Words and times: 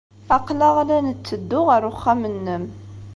Aql-aɣ 0.35 0.75
la 0.87 0.97
netteddu 1.07 1.61
ɣer 1.69 1.81
uxxam-nnem. 1.91 2.63